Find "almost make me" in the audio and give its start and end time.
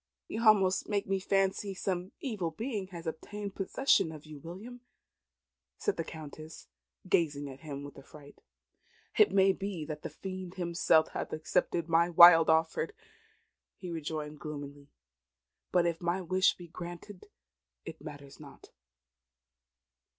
0.47-1.19